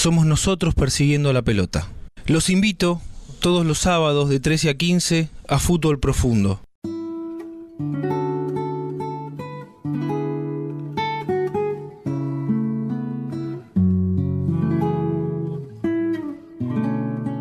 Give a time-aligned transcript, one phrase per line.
[0.00, 1.86] somos nosotros persiguiendo la pelota.
[2.24, 3.02] Los invito
[3.38, 6.62] todos los sábados de 13 a 15 a Fútbol Profundo.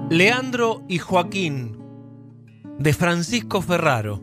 [0.10, 1.78] Leandro y Joaquín,
[2.78, 4.22] de Francisco Ferraro.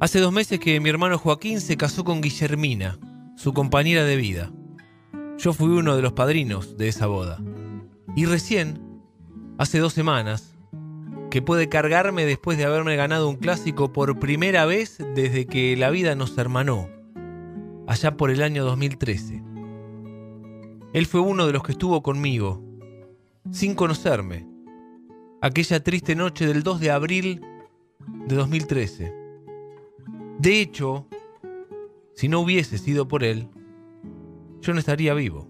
[0.00, 2.98] Hace dos meses que mi hermano Joaquín se casó con Guillermina,
[3.36, 4.52] su compañera de vida.
[5.42, 7.42] Yo fui uno de los padrinos de esa boda.
[8.14, 8.78] Y recién,
[9.56, 10.54] hace dos semanas,
[11.30, 15.88] que puede cargarme después de haberme ganado un clásico por primera vez desde que la
[15.88, 16.90] vida nos hermanó,
[17.86, 19.42] allá por el año 2013.
[20.92, 22.62] Él fue uno de los que estuvo conmigo,
[23.50, 24.46] sin conocerme,
[25.40, 27.40] aquella triste noche del 2 de abril
[28.26, 29.14] de 2013.
[30.38, 31.06] De hecho,
[32.12, 33.48] si no hubiese sido por él,
[34.60, 35.48] yo no estaría vivo.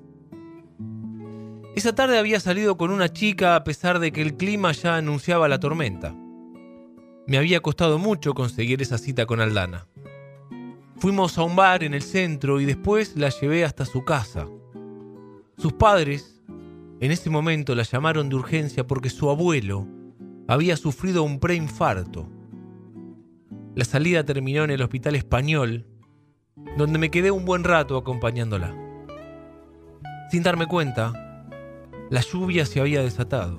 [1.76, 5.48] Esa tarde había salido con una chica a pesar de que el clima ya anunciaba
[5.48, 6.14] la tormenta.
[7.26, 9.86] Me había costado mucho conseguir esa cita con Aldana.
[10.96, 14.48] Fuimos a un bar en el centro y después la llevé hasta su casa.
[15.56, 16.42] Sus padres
[17.00, 19.86] en ese momento la llamaron de urgencia porque su abuelo
[20.48, 22.28] había sufrido un preinfarto.
[23.74, 25.86] La salida terminó en el hospital español,
[26.76, 28.79] donde me quedé un buen rato acompañándola.
[30.30, 31.12] Sin darme cuenta,
[32.08, 33.58] la lluvia se había desatado.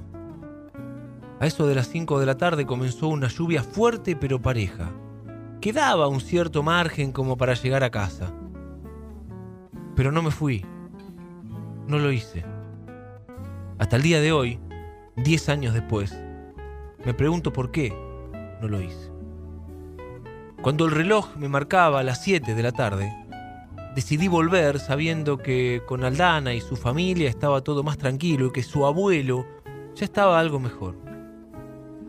[1.41, 4.89] A eso de las 5 de la tarde comenzó una lluvia fuerte pero pareja,
[5.59, 8.31] que daba un cierto margen como para llegar a casa.
[9.97, 10.65] Pero no me fui,
[11.87, 12.45] no lo hice.
[13.77, 14.57] Hasta el día de hoy,
[15.17, 16.17] 10 años después,
[17.03, 17.93] me pregunto por qué
[18.61, 19.11] no lo hice.
[20.61, 23.13] Cuando el reloj me marcaba a las 7 de la tarde,
[23.95, 28.63] decidí volver sabiendo que con Aldana y su familia estaba todo más tranquilo y que
[28.63, 29.45] su abuelo
[29.95, 30.95] ya estaba algo mejor.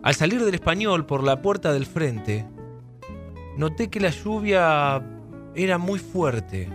[0.02, 2.46] Al salir del español por la puerta del frente,
[3.56, 5.02] noté que la lluvia
[5.54, 6.68] era muy fuerte,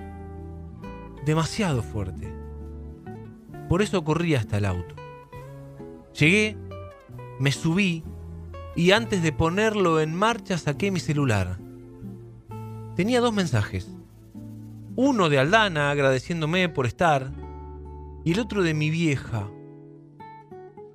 [1.25, 2.33] demasiado fuerte.
[3.67, 4.95] Por eso corrí hasta el auto.
[6.17, 6.57] Llegué,
[7.39, 8.03] me subí
[8.75, 11.57] y antes de ponerlo en marcha saqué mi celular.
[12.95, 13.96] Tenía dos mensajes.
[14.99, 17.31] Uno de Aldana agradeciéndome por estar
[18.25, 19.47] y el otro de mi vieja,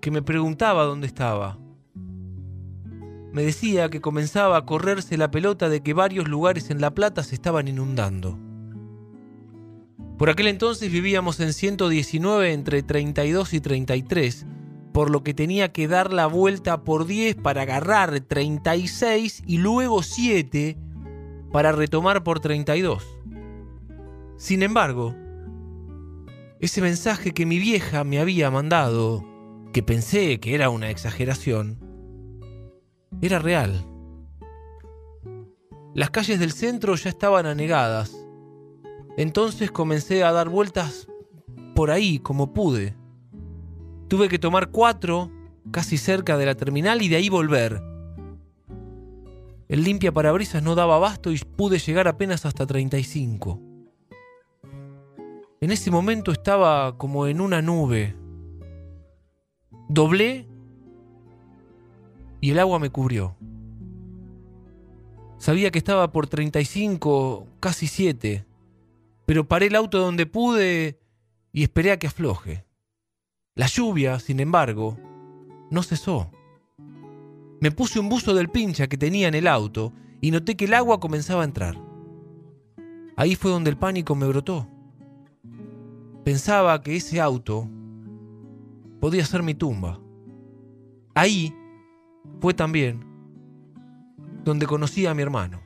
[0.01, 1.61] que me preguntaba dónde estaba.
[3.31, 7.23] Me decía que comenzaba a correrse la pelota de que varios lugares en La Plata
[7.23, 8.37] se estaban inundando.
[10.19, 14.47] Por aquel entonces vivíamos en 119 entre 32 y 33,
[14.93, 20.03] por lo que tenía que dar la vuelta por 10 para agarrar 36 y luego
[20.03, 20.77] 7
[21.53, 23.07] para retomar por 32.
[24.37, 25.15] Sin embargo,
[26.61, 29.25] ese mensaje que mi vieja me había mandado,
[29.73, 31.79] que pensé que era una exageración,
[33.21, 33.87] era real.
[35.95, 38.23] Las calles del centro ya estaban anegadas
[39.17, 41.07] entonces comencé a dar vueltas
[41.75, 42.95] por ahí como pude.
[44.09, 45.31] Tuve que tomar cuatro
[45.71, 47.83] casi cerca de la terminal y de ahí volver.
[49.69, 53.61] El limpia parabrisas no daba abasto y pude llegar apenas hasta 35.
[55.63, 58.15] En ese momento estaba como en una nube.
[59.89, 60.47] Doblé
[62.43, 63.35] y el agua me cubrió.
[65.39, 68.45] Sabía que estaba por 35, casi 7
[69.33, 71.01] pero paré el auto donde pude
[71.53, 72.67] y esperé a que afloje.
[73.55, 74.99] La lluvia, sin embargo,
[75.71, 76.31] no cesó.
[77.61, 80.75] Me puse un buzo del pincha que tenía en el auto y noté que el
[80.75, 81.79] agua comenzaba a entrar.
[83.17, 84.69] Ahí fue donde el pánico me brotó.
[86.25, 87.69] Pensaba que ese auto
[89.01, 90.01] podía ser mi tumba.
[91.15, 91.55] Ahí
[92.41, 93.05] fue también
[94.45, 95.61] donde conocí a mi hermano.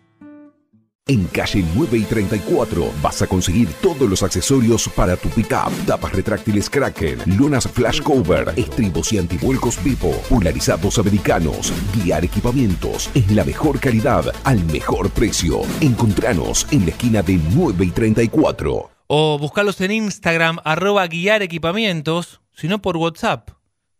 [1.09, 6.13] En calle 9 y 34 vas a conseguir todos los accesorios para tu pickup, tapas
[6.13, 13.45] retráctiles Kraken, lunas flash cover, estribos y antivuelcos Vivo, polarizados americanos, guiar equipamientos en la
[13.45, 15.61] mejor calidad al mejor precio.
[15.81, 18.96] Encontranos en la esquina de 9 y 34.
[19.07, 23.51] O buscarlos en Instagram arroba guiar equipamientos sino por WhatsApp.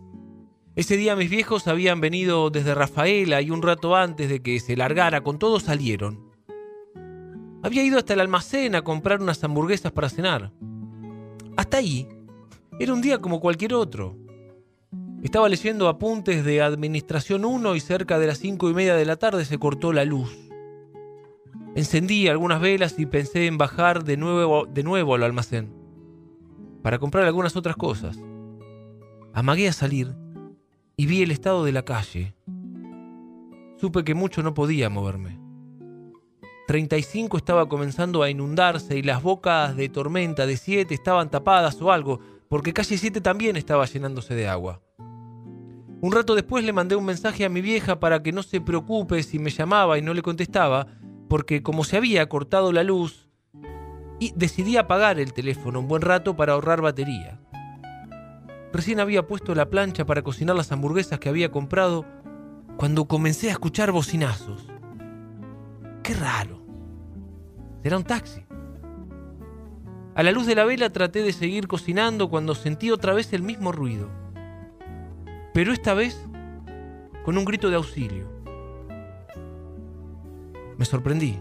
[0.75, 4.77] ese día mis viejos habían venido desde Rafaela y un rato antes de que se
[4.77, 6.31] largara con todo salieron.
[7.63, 10.51] Había ido hasta el almacén a comprar unas hamburguesas para cenar.
[11.57, 12.07] Hasta ahí,
[12.79, 14.17] era un día como cualquier otro.
[15.21, 19.17] Estaba leyendo apuntes de Administración 1 y cerca de las cinco y media de la
[19.17, 20.35] tarde se cortó la luz.
[21.75, 25.81] Encendí algunas velas y pensé en bajar de nuevo, de nuevo al almacén
[26.81, 28.19] para comprar algunas otras cosas.
[29.33, 30.15] Amagué a salir
[30.97, 32.35] y vi el estado de la calle.
[33.77, 35.39] Supe que mucho no podía moverme.
[36.67, 41.91] 35 estaba comenzando a inundarse y las bocas de tormenta de 7 estaban tapadas o
[41.91, 44.81] algo, porque calle 7 también estaba llenándose de agua.
[46.01, 49.21] Un rato después le mandé un mensaje a mi vieja para que no se preocupe
[49.23, 50.87] si me llamaba y no le contestaba,
[51.27, 53.27] porque como se había cortado la luz,
[54.19, 57.39] y decidí apagar el teléfono un buen rato para ahorrar batería.
[58.73, 62.05] Recién había puesto la plancha para cocinar las hamburguesas que había comprado
[62.77, 64.67] cuando comencé a escuchar bocinazos.
[66.03, 66.61] Qué raro.
[67.83, 68.45] ¿Será un taxi?
[70.15, 73.43] A la luz de la vela traté de seguir cocinando cuando sentí otra vez el
[73.43, 74.09] mismo ruido.
[75.53, 76.27] Pero esta vez
[77.23, 78.27] con un grito de auxilio.
[80.77, 81.39] Me sorprendí.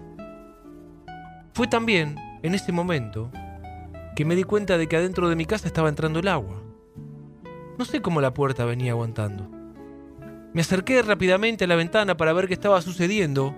[1.54, 3.30] Fue también en ese momento
[4.14, 6.59] que me di cuenta de que adentro de mi casa estaba entrando el agua.
[7.80, 9.48] No sé cómo la puerta venía aguantando.
[10.52, 13.54] Me acerqué rápidamente a la ventana para ver qué estaba sucediendo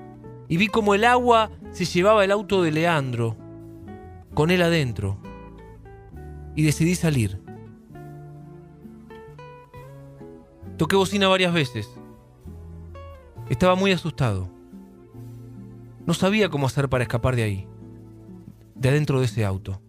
[0.49, 3.37] y vi cómo el agua se llevaba el auto de Leandro,
[4.33, 5.19] con él adentro.
[6.55, 7.43] Y decidí salir.
[10.77, 11.91] Toqué bocina varias veces.
[13.51, 14.49] Estaba muy asustado.
[16.07, 17.67] No sabía cómo hacer para escapar de ahí,
[18.77, 19.83] de adentro de ese auto.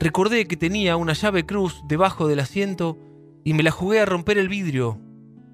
[0.00, 2.98] Recordé que tenía una llave cruz debajo del asiento
[3.44, 5.00] y me la jugué a romper el vidrio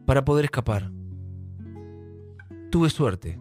[0.06, 0.90] para poder escapar.
[2.70, 3.38] Tuve suerte.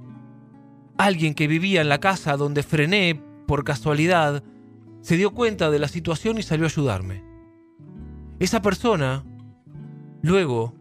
[0.98, 4.44] Alguien que vivía en la casa donde frené por casualidad
[5.02, 7.24] se dio cuenta de la situación y salió a ayudarme.
[8.40, 9.24] Esa persona,
[10.22, 10.74] luego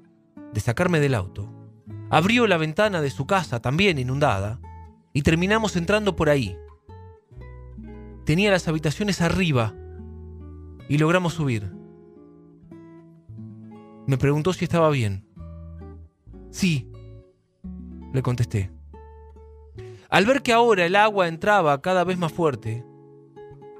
[0.52, 1.52] de sacarme del auto,
[2.10, 4.60] abrió la ventana de su casa, también inundada,
[5.12, 6.56] y terminamos entrando por ahí.
[8.24, 9.74] Tenía las habitaciones arriba
[10.88, 11.70] y logramos subir.
[14.06, 15.24] Me preguntó si estaba bien.
[16.50, 16.90] Sí,
[18.12, 18.70] le contesté.
[20.08, 22.84] Al ver que ahora el agua entraba cada vez más fuerte,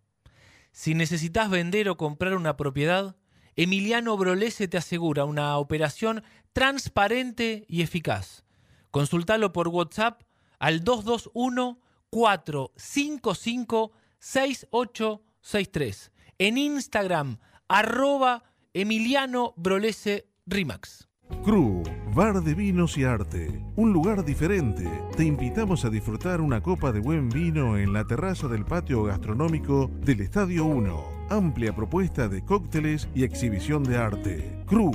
[0.72, 3.16] Si necesitas vender o comprar una propiedad,
[3.56, 8.44] Emiliano Brolese te asegura una operación transparente y eficaz.
[8.90, 10.22] Consultalo por WhatsApp
[10.58, 16.12] al 221 455 6863.
[16.38, 17.38] En Instagram,
[17.68, 21.05] arroba Emiliano Brolese Rimax.
[21.44, 21.82] Cru,
[22.14, 23.62] bar de vinos y arte.
[23.76, 24.88] Un lugar diferente.
[25.16, 29.90] Te invitamos a disfrutar una copa de buen vino en la terraza del patio gastronómico
[30.04, 31.04] del Estadio 1.
[31.30, 34.62] Amplia propuesta de cócteles y exhibición de arte.
[34.66, 34.92] Cru,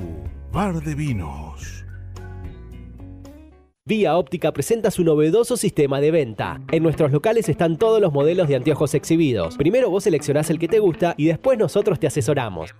[0.51, 1.85] bar de vinos.
[3.83, 6.61] Vía Óptica presenta su novedoso sistema de venta.
[6.71, 9.57] En nuestros locales están todos los modelos de anteojos exhibidos.
[9.57, 12.75] Primero vos seleccionás el que te gusta y después nosotros te asesoramos.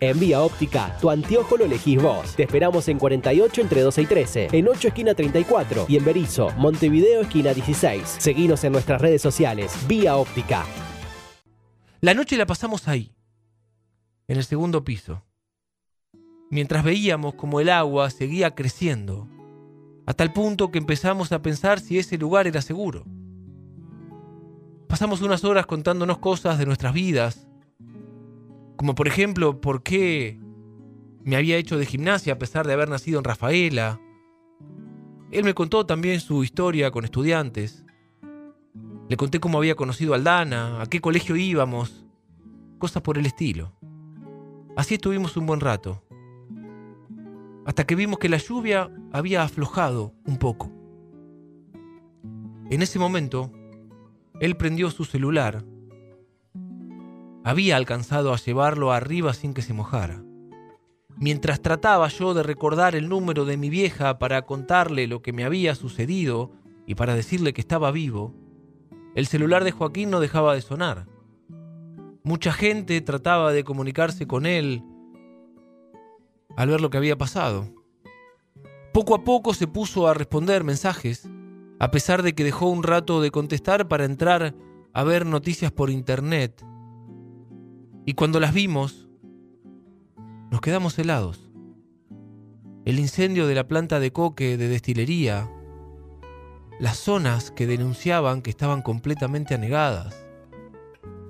[0.00, 2.34] En Vía Óptica, tu anteojo lo elegís vos.
[2.34, 6.50] Te esperamos en 48 entre 12 y 13, en 8 esquina 34 y en Berizo,
[6.56, 8.16] Montevideo esquina 16.
[8.18, 9.72] Seguinos en nuestras redes sociales.
[9.86, 10.66] Vía Óptica.
[12.00, 13.14] La noche la pasamos ahí,
[14.26, 15.22] en el segundo piso,
[16.50, 19.28] mientras veíamos como el agua seguía creciendo
[20.10, 23.04] a tal punto que empezamos a pensar si ese lugar era seguro.
[24.88, 27.46] Pasamos unas horas contándonos cosas de nuestras vidas,
[28.74, 30.40] como por ejemplo por qué
[31.22, 34.00] me había hecho de gimnasia a pesar de haber nacido en Rafaela.
[35.30, 37.84] Él me contó también su historia con estudiantes.
[39.08, 42.04] Le conté cómo había conocido a Aldana, a qué colegio íbamos,
[42.80, 43.76] cosas por el estilo.
[44.76, 46.02] Así estuvimos un buen rato
[47.70, 50.72] hasta que vimos que la lluvia había aflojado un poco.
[52.68, 53.52] En ese momento,
[54.40, 55.64] él prendió su celular.
[57.44, 60.20] Había alcanzado a llevarlo arriba sin que se mojara.
[61.16, 65.44] Mientras trataba yo de recordar el número de mi vieja para contarle lo que me
[65.44, 66.50] había sucedido
[66.88, 68.34] y para decirle que estaba vivo,
[69.14, 71.06] el celular de Joaquín no dejaba de sonar.
[72.24, 74.82] Mucha gente trataba de comunicarse con él
[76.60, 77.72] al ver lo que había pasado.
[78.92, 81.26] Poco a poco se puso a responder mensajes,
[81.78, 84.54] a pesar de que dejó un rato de contestar para entrar
[84.92, 86.62] a ver noticias por internet.
[88.04, 89.08] Y cuando las vimos,
[90.50, 91.50] nos quedamos helados.
[92.84, 95.50] El incendio de la planta de coque de destilería,
[96.78, 100.26] las zonas que denunciaban que estaban completamente anegadas,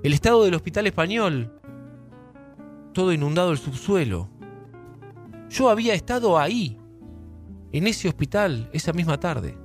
[0.03, 1.57] el estado del hospital español,
[2.91, 4.40] todo inundado el subsuelo.
[5.51, 6.77] Yo había estado ahí,
[7.73, 9.57] en ese hospital, esa misma tarde.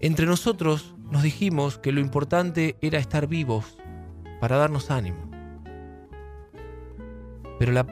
[0.00, 3.76] Entre nosotros nos dijimos que lo importante era estar vivos
[4.40, 5.30] para darnos ánimo.
[7.58, 7.86] Pero la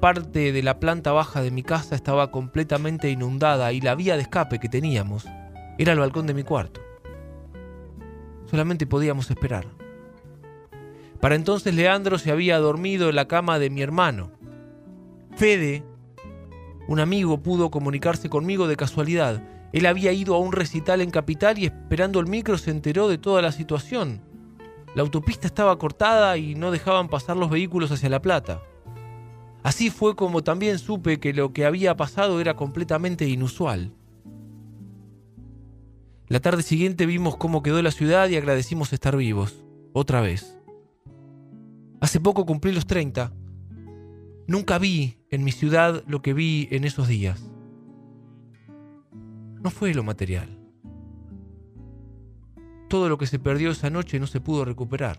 [0.00, 4.22] parte de la planta baja de mi casa estaba completamente inundada y la vía de
[4.22, 5.26] escape que teníamos
[5.76, 6.80] era el balcón de mi cuarto.
[8.46, 9.66] Solamente podíamos esperar.
[11.20, 14.37] Para entonces Leandro se había dormido en la cama de mi hermano
[15.38, 15.84] Fede,
[16.88, 19.40] un amigo, pudo comunicarse conmigo de casualidad.
[19.72, 23.18] Él había ido a un recital en Capital y esperando el micro se enteró de
[23.18, 24.20] toda la situación.
[24.96, 28.62] La autopista estaba cortada y no dejaban pasar los vehículos hacia La Plata.
[29.62, 33.92] Así fue como también supe que lo que había pasado era completamente inusual.
[36.26, 40.58] La tarde siguiente vimos cómo quedó la ciudad y agradecimos estar vivos, otra vez.
[42.00, 43.32] Hace poco cumplí los 30
[44.48, 47.50] Nunca vi en mi ciudad lo que vi en esos días.
[49.62, 50.58] No fue lo material.
[52.88, 55.18] Todo lo que se perdió esa noche no se pudo recuperar.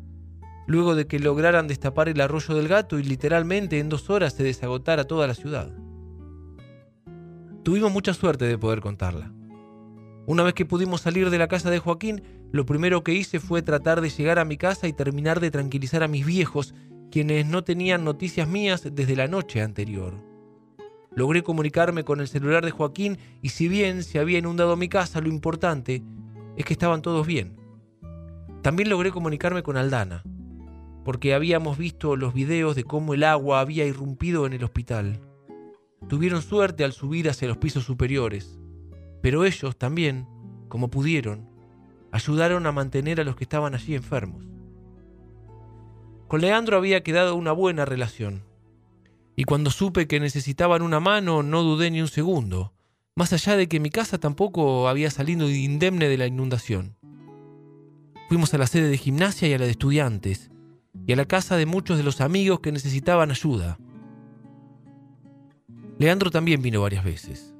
[0.67, 4.43] luego de que lograran destapar el arroyo del gato y literalmente en dos horas se
[4.43, 5.71] desagotara toda la ciudad.
[7.63, 9.31] Tuvimos mucha suerte de poder contarla.
[10.25, 13.61] Una vez que pudimos salir de la casa de Joaquín, lo primero que hice fue
[13.61, 16.73] tratar de llegar a mi casa y terminar de tranquilizar a mis viejos,
[17.11, 20.13] quienes no tenían noticias mías desde la noche anterior.
[21.13, 25.19] Logré comunicarme con el celular de Joaquín y si bien se había inundado mi casa,
[25.19, 26.01] lo importante
[26.55, 27.57] es que estaban todos bien.
[28.61, 30.23] También logré comunicarme con Aldana,
[31.03, 35.19] porque habíamos visto los videos de cómo el agua había irrumpido en el hospital.
[36.07, 38.59] Tuvieron suerte al subir hacia los pisos superiores,
[39.21, 40.27] pero ellos también,
[40.67, 41.49] como pudieron,
[42.11, 44.45] ayudaron a mantener a los que estaban allí enfermos.
[46.27, 48.43] Con Leandro había quedado una buena relación,
[49.35, 52.73] y cuando supe que necesitaban una mano no dudé ni un segundo,
[53.15, 56.95] más allá de que mi casa tampoco había salido indemne de la inundación.
[58.29, 60.50] Fuimos a la sede de gimnasia y a la de estudiantes,
[61.05, 63.77] y a la casa de muchos de los amigos que necesitaban ayuda.
[65.97, 67.53] Leandro también vino varias veces.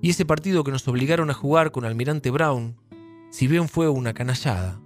[0.00, 2.76] Y ese partido que nos obligaron a jugar con Almirante Brown,
[3.30, 4.80] si bien fue una canallada,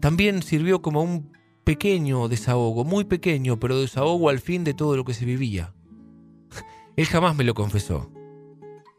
[0.00, 1.32] también sirvió como un
[1.64, 5.74] pequeño desahogo, muy pequeño, pero desahogo al fin de todo lo que se vivía.
[6.96, 8.10] Él jamás me lo confesó,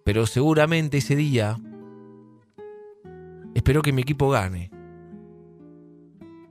[0.05, 1.59] pero seguramente ese día
[3.53, 4.71] esperó que mi equipo gane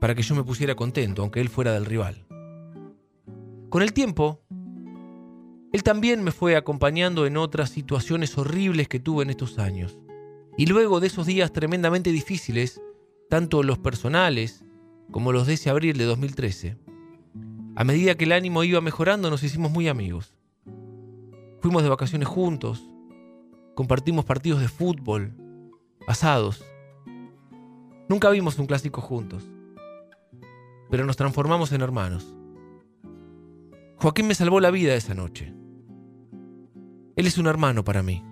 [0.01, 2.25] para que yo me pusiera contento, aunque él fuera del rival.
[3.69, 4.41] Con el tiempo,
[5.73, 9.99] él también me fue acompañando en otras situaciones horribles que tuve en estos años.
[10.57, 12.81] Y luego de esos días tremendamente difíciles,
[13.29, 14.65] tanto los personales
[15.11, 16.77] como los de ese abril de 2013,
[17.77, 20.35] a medida que el ánimo iba mejorando nos hicimos muy amigos.
[21.61, 22.83] Fuimos de vacaciones juntos,
[23.75, 25.35] compartimos partidos de fútbol,
[26.07, 26.65] asados.
[28.09, 29.45] Nunca vimos un clásico juntos
[30.91, 32.37] pero nos transformamos en hermanos.
[33.97, 35.55] Joaquín me salvó la vida esa noche.
[37.17, 38.23] Él es un hermano para mí.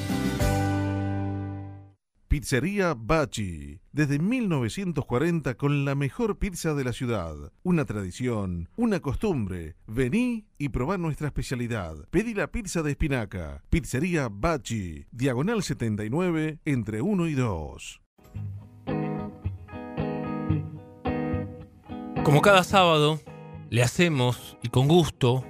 [2.29, 3.81] Pizzería Bachi.
[3.93, 7.37] Desde 1940 con la mejor pizza de la ciudad.
[7.63, 9.77] Una tradición, una costumbre.
[9.87, 11.95] Vení y probá nuestra especialidad.
[12.11, 13.63] Pedí la pizza de espinaca.
[13.71, 15.07] Pizzería Bachi.
[15.13, 18.01] Diagonal 79 entre 1 y 2.
[22.27, 23.21] Como cada sábado,
[23.71, 25.45] le hacemos, y con gusto,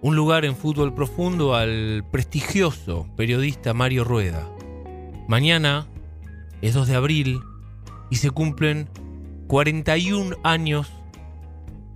[0.00, 4.48] un lugar en fútbol profundo al prestigioso periodista Mario Rueda.
[5.26, 5.88] Mañana
[6.62, 7.40] es 2 de abril
[8.10, 8.88] y se cumplen
[9.48, 10.88] 41 años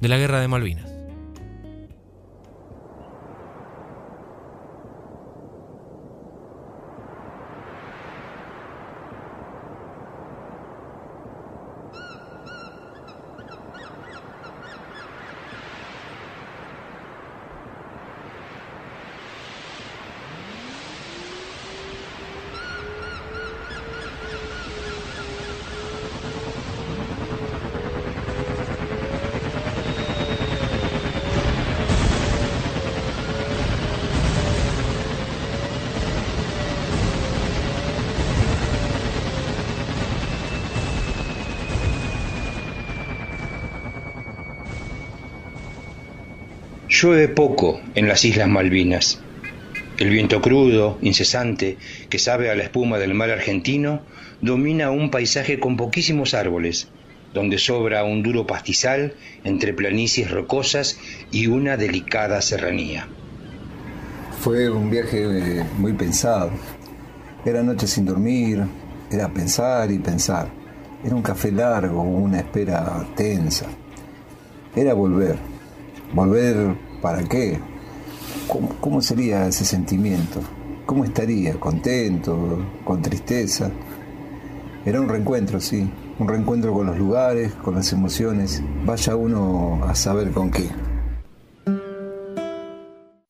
[0.00, 0.91] de la Guerra de Malvinas.
[47.02, 49.18] Llueve poco en las Islas Malvinas.
[49.98, 51.76] El viento crudo, incesante,
[52.08, 54.02] que sabe a la espuma del mar argentino,
[54.40, 56.86] domina un paisaje con poquísimos árboles,
[57.34, 60.96] donde sobra un duro pastizal entre planicies rocosas
[61.32, 63.08] y una delicada serranía.
[64.40, 66.52] Fue un viaje eh, muy pensado.
[67.44, 68.62] Era noche sin dormir,
[69.10, 70.46] era pensar y pensar.
[71.04, 73.66] Era un café largo, una espera tensa.
[74.76, 75.34] Era volver.
[76.14, 77.58] Volver para qué?
[78.80, 80.40] ¿Cómo, sería ese sentimiento?
[80.86, 81.58] ¿Cómo estaría?
[81.58, 82.64] ¿Contento?
[82.84, 83.70] ¿Con tristeza?
[84.86, 85.90] Era un reencuentro, sí.
[86.18, 88.62] Un reencuentro con los lugares, con las emociones.
[88.86, 90.70] Vaya uno a saber con qué.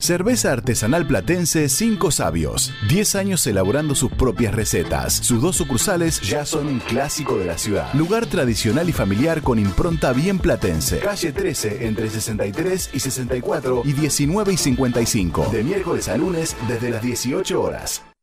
[0.03, 2.73] Cerveza artesanal platense Cinco Sabios.
[2.89, 5.13] 10 años elaborando sus propias recetas.
[5.13, 7.87] Sus dos sucursales ya son un clásico de la ciudad.
[7.95, 10.99] Lugar tradicional y familiar con impronta bien platense.
[10.99, 15.51] Calle 13 entre 63 y 64 y 19 y 55.
[15.53, 18.03] De miércoles a lunes desde las 18 horas.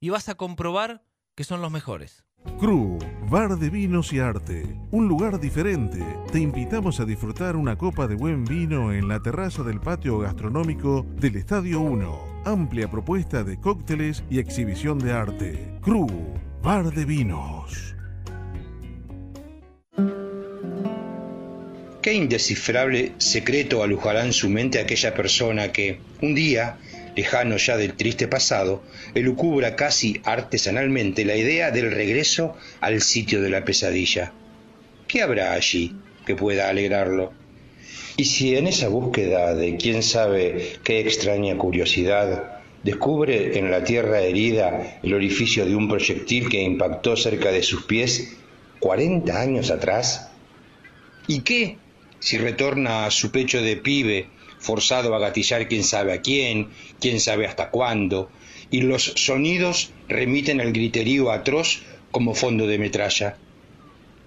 [0.00, 1.04] y vas a comprobar
[1.36, 2.24] que son los mejores.
[2.58, 6.02] Cru, bar de vinos y arte, un lugar diferente.
[6.32, 11.06] Te invitamos a disfrutar una copa de buen vino en la terraza del patio gastronómico
[11.16, 12.42] del Estadio 1.
[12.46, 15.74] Amplia propuesta de cócteles y exhibición de arte.
[15.82, 16.06] Cru,
[16.62, 17.94] bar de vinos.
[22.00, 26.78] ¿Qué indescifrable secreto alujará en su mente aquella persona que, un día,
[27.20, 28.82] lejano ya del triste pasado,
[29.14, 34.32] elucubra casi artesanalmente la idea del regreso al sitio de la pesadilla.
[35.06, 37.34] ¿Qué habrá allí que pueda alegrarlo?
[38.16, 44.22] Y si en esa búsqueda de quién sabe qué extraña curiosidad descubre en la tierra
[44.22, 48.34] herida el orificio de un proyectil que impactó cerca de sus pies
[48.78, 50.30] 40 años atrás?
[51.26, 51.76] ¿Y qué
[52.18, 54.28] si retorna a su pecho de pibe
[54.60, 56.68] forzado a gatillar quién sabe a quién,
[57.00, 58.30] quién sabe hasta cuándo,
[58.70, 63.36] y los sonidos remiten al griterío atroz como fondo de metralla.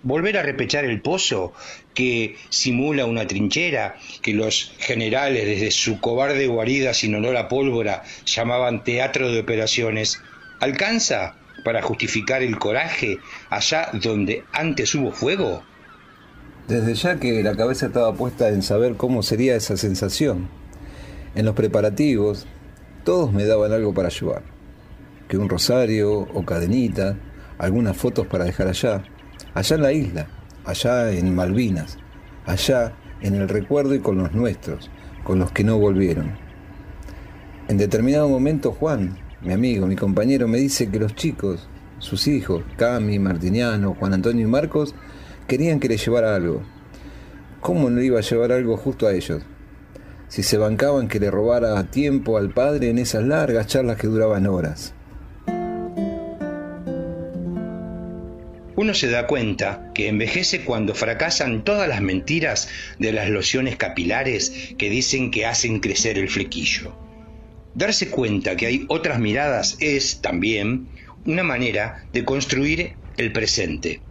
[0.02, 1.54] Volver a repechar el pozo,
[1.94, 8.04] que simula una trinchera, que los generales desde su cobarde guarida sin olor a pólvora
[8.26, 10.20] llamaban teatro de operaciones,
[10.60, 13.20] ¿alcanza para justificar el coraje
[13.50, 15.64] allá donde antes hubo fuego?
[16.68, 20.48] Desde ya que la cabeza estaba puesta en saber cómo sería esa sensación.
[21.36, 22.46] En los preparativos,
[23.04, 24.44] todos me daban algo para ayudar.
[25.28, 27.18] Que un rosario o cadenita,
[27.58, 29.04] algunas fotos para dejar allá,
[29.54, 30.28] allá en la isla,
[30.64, 31.98] allá en Malvinas,
[32.46, 34.90] allá en el recuerdo y con los nuestros,
[35.26, 36.32] con los que no volvieron.
[37.68, 41.68] En determinado momento Juan, mi amigo, mi compañero, me dice que los chicos,
[42.00, 44.96] sus hijos, Cami, Martiniano, Juan Antonio y Marcos,
[45.48, 46.64] querían que le llevara algo.
[47.62, 49.44] ¿Cómo no iba a llevar algo justo a ellos?
[50.28, 54.48] Si se bancaban que le robara tiempo al padre en esas largas charlas que duraban
[54.48, 54.94] horas.
[58.76, 64.74] Uno se da cuenta que envejece cuando fracasan todas las mentiras de las lociones capilares
[64.78, 66.94] que dicen que hacen crecer el flequillo.
[67.76, 70.88] Darse cuenta que hay otras miradas es, también,
[71.26, 74.02] una manera de construir el presente.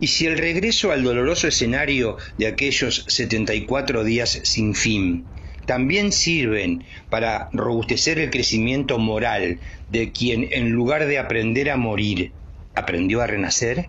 [0.00, 5.24] Y si el regreso al doloroso escenario de aquellos 74 días sin fin
[5.66, 9.58] también sirven para robustecer el crecimiento moral
[9.90, 12.32] de quien en lugar de aprender a morir,
[12.74, 13.88] aprendió a renacer?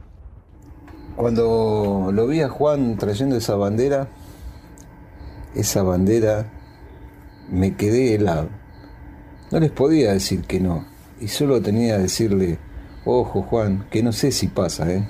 [1.15, 4.09] Cuando lo vi a Juan trayendo esa bandera,
[5.53, 6.51] esa bandera,
[7.49, 8.49] me quedé helado.
[9.51, 10.85] No les podía decir que no,
[11.21, 12.57] y solo tenía que decirle,
[13.05, 15.07] ojo Juan, que no sé si pasa, ¿eh?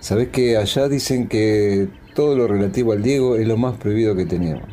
[0.00, 4.26] Sabés que allá dicen que todo lo relativo al Diego es lo más prohibido que
[4.26, 4.64] tenemos.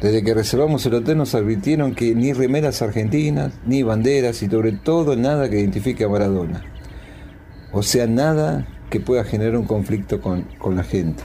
[0.00, 4.72] Desde que reservamos el hotel nos advirtieron que ni remeras argentinas, ni banderas y sobre
[4.72, 6.64] todo nada que identifique a Maradona.
[7.70, 11.22] O sea, nada que pueda generar un conflicto con, con la gente.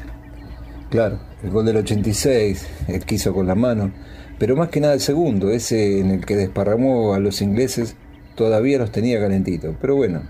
[0.89, 3.91] Claro, el gol del 86, el que con la mano,
[4.39, 7.95] pero más que nada el segundo, ese en el que desparramó a los ingleses,
[8.35, 9.75] todavía los tenía calentitos.
[9.81, 10.21] Pero bueno,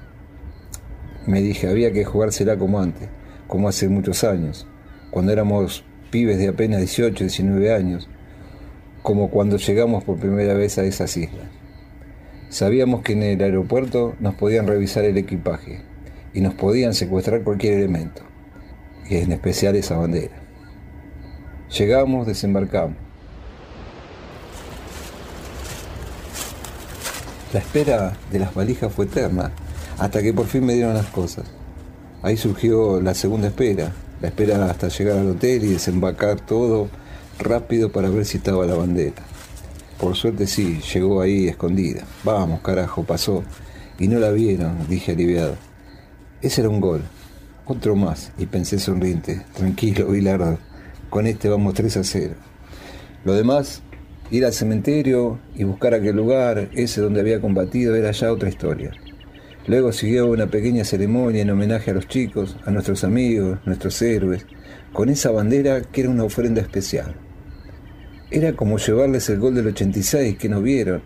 [1.28, 3.08] me dije, había que jugársela como antes,
[3.48, 4.66] como hace muchos años,
[5.12, 8.10] cuando éramos pibes de apenas 18, 19 años,
[9.04, 11.48] como cuando llegamos por primera vez a esas islas.
[12.50, 15.82] Sabíamos que en el aeropuerto nos podían revisar el equipaje
[16.34, 18.22] y nos podían secuestrar cualquier elemento,
[19.10, 20.36] y en especial esa bandera.
[21.78, 22.96] Llegamos, desembarcamos.
[27.54, 29.52] La espera de las valijas fue eterna,
[29.98, 31.46] hasta que por fin me dieron las cosas.
[32.22, 36.90] Ahí surgió la segunda espera, la espera hasta llegar al hotel y desembarcar todo
[37.40, 39.24] rápido para ver si estaba la bandera.
[40.00, 42.04] Por suerte sí, llegó ahí escondida.
[42.24, 43.44] Vamos, carajo, pasó.
[44.00, 45.56] Y no la vieron, dije aliviado.
[46.42, 47.02] Ese era un gol.
[47.66, 49.42] Otro más, y pensé sonriente.
[49.56, 50.60] Tranquilo, Bilardo.
[51.10, 52.34] Con este vamos 3 a 0.
[53.26, 53.82] Lo demás,
[54.30, 58.92] ir al cementerio y buscar aquel lugar, ese donde había combatido, era ya otra historia.
[59.68, 64.46] Luego siguió una pequeña ceremonia en homenaje a los chicos, a nuestros amigos, nuestros héroes,
[64.94, 67.16] con esa bandera que era una ofrenda especial.
[68.32, 71.04] Era como llevarles el gol del 86 que no vieron,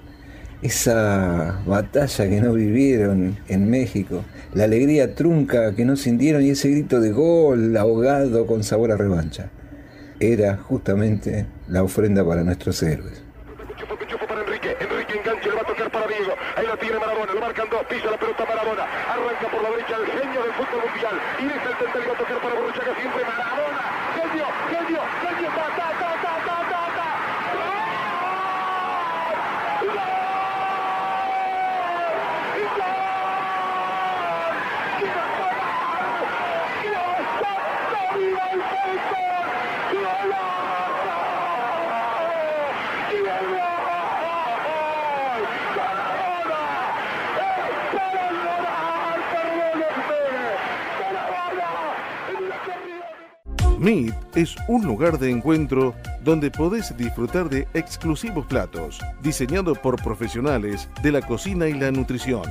[0.62, 6.70] esa batalla que no vivieron en México, la alegría trunca que no sintieron y ese
[6.70, 9.50] grito de gol ahogado con sabor a revancha.
[10.20, 13.24] Era justamente la ofrenda para nuestros héroes.
[14.80, 16.34] Enrique engancha, le va a tocar para Diego.
[16.56, 18.84] Ahí la tiene Maradona, lo marcan dos, pisa la pelota Maradona.
[18.84, 21.22] Arranca por la derecha el genio del fútbol mundial.
[21.40, 23.82] Y deja el centro, va a tocar para Borruchaga siempre Maradona.
[24.16, 27.12] Genio, genio, genio, ta, ta, ta, ta, ta, ta, ta.
[53.82, 60.88] Meet es un lugar de encuentro donde podés disfrutar de exclusivos platos, diseñados por profesionales
[61.02, 62.44] de la cocina y la nutrición.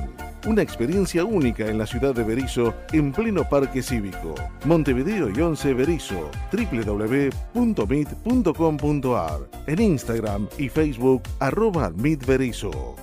[0.45, 4.35] Una experiencia única en la ciudad de Berizo, en pleno parque cívico.
[4.65, 9.49] Montevideo y 11 Berizo, www.meet.com.ar.
[9.67, 12.97] En Instagram y Facebook, arroba Berizo.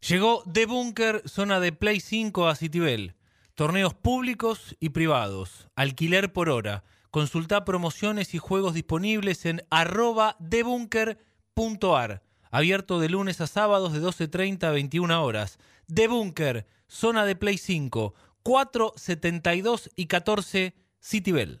[0.00, 3.14] Llegó The Bunker, zona de Play 5 a Citibel.
[3.54, 5.68] Torneos públicos y privados.
[5.76, 6.82] Alquiler por hora.
[7.10, 12.22] Consulta promociones y juegos disponibles en arroba debunker.ar.
[12.50, 15.58] Abierto de lunes a sábados de 12.30 a 21 horas.
[15.92, 21.60] The Bunker, zona de Play 5, 4, 72 y 14 Citibel.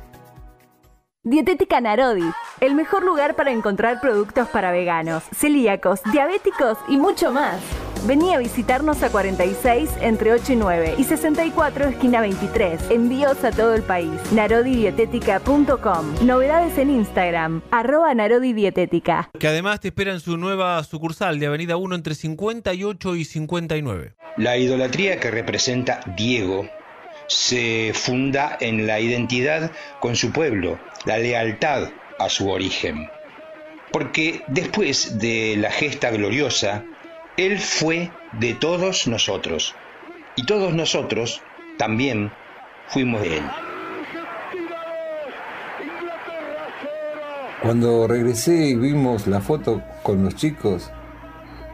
[1.23, 2.25] Dietética Narodi,
[2.61, 7.61] el mejor lugar para encontrar productos para veganos, celíacos, diabéticos y mucho más.
[8.07, 12.89] Vení a visitarnos a 46 entre 8 y 9 y 64 esquina 23.
[12.89, 14.09] Envíos a todo el país.
[14.31, 16.25] Narodidietética.com.
[16.25, 19.29] Novedades en Instagram, arroba Narodidietética.
[19.37, 24.15] Que además te espera en su nueva sucursal de Avenida 1 entre 58 y 59.
[24.37, 26.67] La idolatría que representa Diego
[27.27, 33.09] se funda en la identidad con su pueblo, la lealtad a su origen.
[33.91, 36.85] Porque después de la gesta gloriosa,
[37.37, 39.75] Él fue de todos nosotros.
[40.35, 41.41] Y todos nosotros
[41.77, 42.31] también
[42.87, 43.43] fuimos de Él.
[47.61, 50.89] Cuando regresé y vimos la foto con los chicos,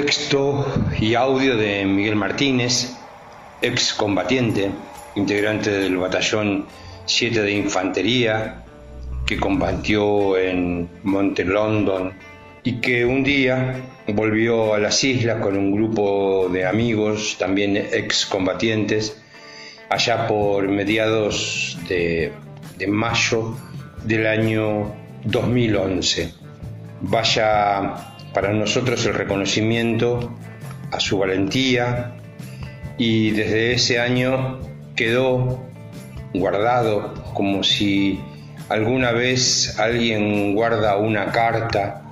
[0.00, 0.64] Texto
[1.00, 2.96] y audio de Miguel Martínez,
[3.60, 4.70] ex combatiente,
[5.16, 6.66] integrante del batallón
[7.04, 8.62] 7 de Infantería,
[9.26, 12.12] que combatió en Monte London
[12.62, 13.74] y que un día
[14.06, 19.20] volvió a las islas con un grupo de amigos, también ex combatientes,
[19.88, 22.32] allá por mediados de,
[22.86, 23.56] mayo
[24.04, 26.32] del año 2011.
[27.00, 30.32] Vaya para nosotros el reconocimiento
[30.92, 32.12] a su valentía
[32.96, 34.60] y desde ese año
[34.94, 35.60] quedó
[36.32, 38.20] guardado como si
[38.68, 42.04] alguna vez alguien guarda una carta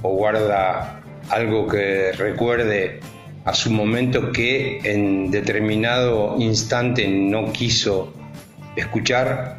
[0.00, 3.00] o guarda algo que recuerde
[3.44, 8.14] a su momento que en determinado instante no quiso
[8.74, 9.58] escuchar,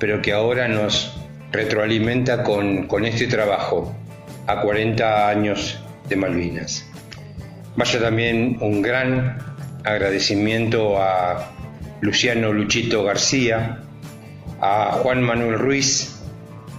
[0.00, 1.16] pero que ahora nos
[1.52, 3.94] retroalimenta con, con este trabajo
[4.48, 6.84] a 40 años de Malvinas.
[7.76, 9.38] Vaya también un gran
[9.84, 11.52] agradecimiento a
[12.00, 13.82] Luciano Luchito García,
[14.60, 16.20] a Juan Manuel Ruiz,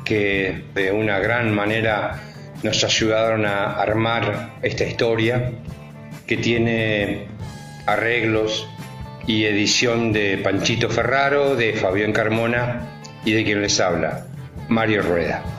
[0.04, 2.20] que de una gran manera
[2.64, 5.52] nos ayudaron a armar esta historia,
[6.26, 7.28] que tiene
[7.86, 8.68] arreglos
[9.28, 14.26] y edición de Panchito Ferraro, de Fabián Carmona y de quien les habla,
[14.68, 15.59] Mario Rueda.